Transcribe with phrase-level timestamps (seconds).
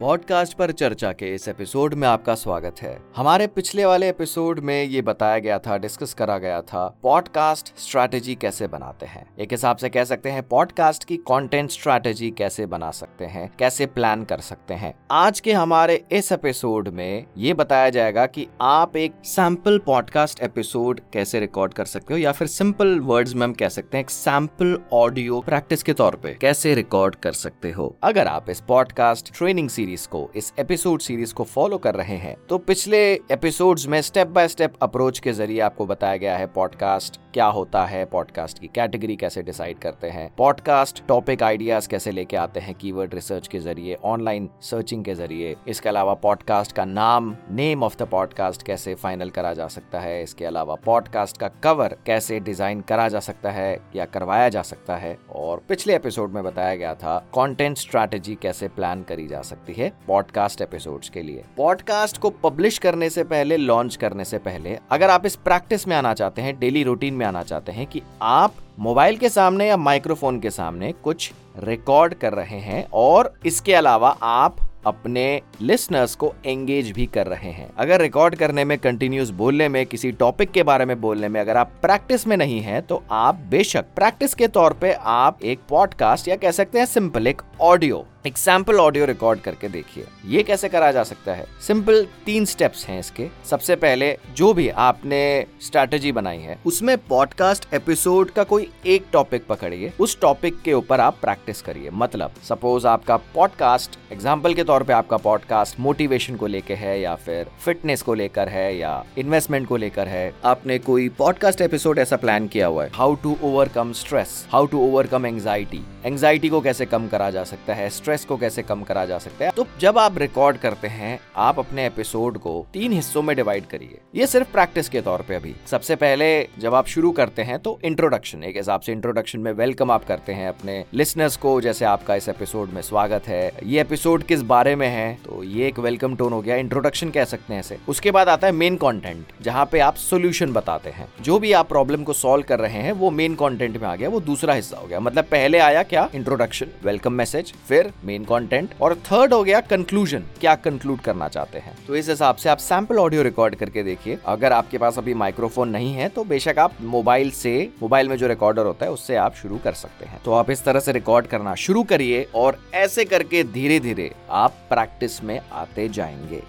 [0.00, 4.84] Podcast पर चर्चा के इस एपिसोड में आपका स्वागत है। हमारे पिछले वाले एपिसोड में
[4.84, 9.76] ये बताया गया था, डिस्कस करा गया था, पॉडकास्ट स्ट्रैटेजी कैसे बनाते हैं। एक हिसाब
[9.76, 14.40] से कह सकते हैं, पॉडकास्ट की कंटेंट स्ट्रैटेजी कैसे बना सकते हैं, कैसे प्लान कर
[14.40, 19.78] सकते हैं। आज के हमारे इस एपिसोड में ये बताया जाएगा कि आप एक सैंपल
[19.78, 23.96] पॉडकास्ट एपिसोड कैसे रिकॉर्ड कर सकते हो, या फिर सिंपल वर्ड्स में हम कह सकते
[23.96, 28.50] हैं, एक सैंपल ऑडियो प्रैक्टिस के तौर पर कैसे रिकॉर्ड कर सकते हो। अगर आप
[28.50, 32.58] इस पॉडकास्ट ट्रेनिंग सीरीज़ सीरीज़ को, इस एपिसोड सीरीज़ को फॉलो कर रहे हैं। तो
[32.58, 32.98] पिछले
[33.32, 37.84] एपिसोड्स में स्टेप बाय स्टेप अप्रोच के ज़रिए आपको बताया गया है पॉडकास्ट क्या होता
[37.84, 42.74] है पॉडकास्ट की कैटेगरी कैसे डिसाइड करते हैं पॉडकास्ट टॉपिक आइडियाज़ कैसे लेके आते हैं
[42.74, 47.96] कीवर्ड रिसर्च के ज़रिए ऑनलाइन सर्चिंग के ज़रिए, इसके अलावा पॉडकास्ट का नाम नेम ऑफ़
[47.98, 52.80] द पॉडकास्ट कैसे फाइनल करा जा सकता है, इसके अलावा पॉडकास्ट का कवर कैसे डिज़ाइन
[52.80, 56.94] करा जा सकता है या करवाया जा सकता है, और पिछले एपिसोड में बताया गया
[56.94, 62.18] था कंटेंट स्ट्रैटेजी कैसे प्लान करी जा सकती है। है पॉडकास्ट एपिसोड्स के लिए। पॉडकास्ट
[62.18, 66.14] को पब्लिश करने से पहले लॉन्च करने से पहले, अगर आप इस प्रैक्टिस में आना
[66.14, 70.40] चाहते हैं डेली रूटीन में आना चाहते हैं कि आप मोबाइल के सामने या माइक्रोफोन
[70.40, 74.56] के सामने कुछ रिकॉर्ड कर रहे हैं और इसके अलावा आप
[74.86, 79.84] अपने लिसनर्स को एंगेज भी कर रहे हैं। अगर रिकॉर्ड करने में कंटिन्यूस बोलने में,
[79.86, 83.34] किसी टॉपिक के बारे में बोलने में अगर आप प्रैक्टिस में नहीं है तो आप
[83.50, 88.04] बेशक प्रैक्टिस के तौर पे आप एक पॉडकास्ट या कह सकते हैं सिंपल एक ऑडियो
[88.26, 91.46] एक सैंपल ऑडियो रिकॉर्ड करके देखिए। ये कैसे करा जा सकता है?
[91.66, 97.66] सिंपल तीन स्टेप्स हैं इसके। सबसे पहले, जो भी आपने स्ट्रैटेजी बनाई है, उसमें पॉडकास्ट
[97.74, 102.86] एपिसोड का कोई एक टॉपिक पकड़िए। उस टॉपिक के ऊपर आप प्रैक्टिस करिए। मतलब सपोज़
[102.86, 108.02] आपका पॉडकास्ट एग्ज़ाम्पल के तौर पे आपका पॉडकास्ट मोटिवेशन को लेकर है, या फिर फिटनेस
[108.02, 112.66] को लेकर है, या इन्वेस्टमेंट को लेकर है। आपने कोई पॉडकास्ट एपिसोड ऐसा प्लान किया
[112.66, 117.30] हुआ है। How to overcome stress how to overcome anxiety anxiety को कैसे कम करा
[117.30, 117.88] जा सकता है?
[117.90, 119.50] स्ट्रेस को कैसे कम करा जा सकता है?
[119.50, 123.98] तो जब आप रिकॉर्ड करते हैं, आप अपने एपिसोड को तीन हिस्सों में डिवाइड करिए।
[124.14, 127.78] ये सिर्फ़ प्रैक्टिस के तौर पे अभी। सबसे पहले जब आप शुरू करते हैं तो
[127.84, 132.14] इंट्रोडक्शन एक हिसाब से इंट्रोडक्शन में वेलकम आप करते हैं अपने लिसनर्स को, जैसे आपका
[132.14, 135.14] इस एपिसोड में स्वागत है। ये एपिसोड किस बारे में है?
[135.24, 138.46] तो ये एक वेलकम टोन हो गया इंट्रोडक्शन कह सकते हैं इसे। उसके बाद आता
[138.46, 142.44] है मेन कॉन्टेंट जहाँ पे आप सोल्यूशन बताते हैं। जो भी आप प्रॉब्लम को सॉल्व
[142.44, 145.24] कर रहे हैं, वो मेन कॉन्टेंट में आ गया, वो दूसरा हिस्सा हो गया। मतलब
[145.24, 146.08] पहले आया क्या?
[146.14, 151.58] इंट्रोडक्शन वेलकम मैसेज फिर मेन कंटेंट और थर्ड हो गया कंक्लूजन क्या कंक्लूड करना चाहते
[151.58, 155.14] हैं। तो इस हिसाब से आप सैंपल ऑडियो रिकॉर्ड करके देखिए। अगर आपके पास अभी
[155.16, 157.52] माइक्रोफोन नहीं है तो बेशक आप मोबाइल से
[157.82, 160.64] मोबाइल में जो रिकॉर्डर होता है, उससे आप शुरू कर सकते हैं। तो आप इस
[160.64, 165.88] तरह से रिकॉर्ड करना शुरू करिए, और ऐसे करके धीरे धीरे आप प्रैक्टिस में आते
[165.88, 166.42] जाएँगे।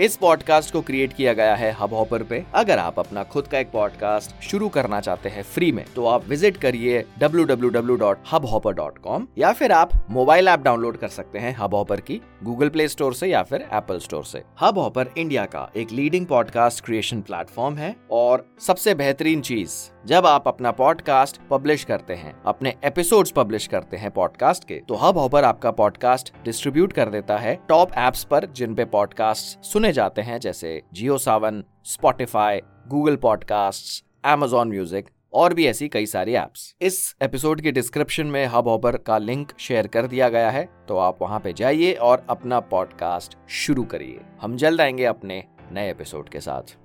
[0.00, 3.58] इस पॉडकास्ट को क्रिएट किया गया है हब हॉपर पे। अगर आप अपना खुद का
[3.58, 9.72] एक पॉडकास्ट शुरू करना चाहते हैं फ्री में तो आप विज़िट करिए www.hubhopper.com या फिर
[9.72, 13.42] आप मोबाइल ऐप डाउनलोड कर सकते हैं हब हॉपर की गूगल प्ले स्टोर से या
[13.42, 18.46] फिर एप्पल स्टोर से। हब हॉपर इंडिया का एक लीडिंग पॉडकास्ट क्रिएशन प्लेटफॉर्म है और
[18.66, 19.70] सबसे बेहतरीन चीज़,
[20.06, 24.94] जब आप अपना पॉडकास्ट पब्लिश करते हैं, अपने एपिसोड्स पब्लिश करते हैं पॉडकास्ट के तो
[24.94, 29.92] हब हॉपर आपका पॉडकास्ट डिस्ट्रीब्यूट कर देता है टॉप एप्स पर जिन पे पॉडकास्ट सुने
[29.92, 36.34] जाते हैं जैसे Jio Saavn Spotify Google podcast Amazon music और भी ऐसी कई सारी
[36.34, 40.68] एप्स इस एपिसोड के डिस्क्रिप्शन में हब हॉपर का लिंक शेयर कर दिया गया है
[40.88, 45.90] तो आप वहाँ पे जाइए और अपना पॉडकास्ट शुरू करिए। हम जल्द आएँगे अपने नए
[45.90, 46.76] एपिसोड के साथ।